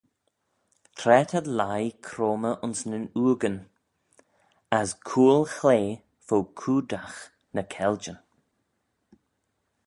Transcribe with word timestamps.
Tra 0.97 1.19
t'ad 1.29 1.47
lhie 1.59 1.89
croymmey 2.07 2.57
ayns 2.63 2.79
nyn 2.89 3.05
ooigyn, 3.21 3.57
as 4.79 4.89
cooyl-chlea 5.07 5.89
fo 6.27 6.37
coodagh 6.59 7.17
ny 7.53 7.63
keylljyn? 7.73 8.19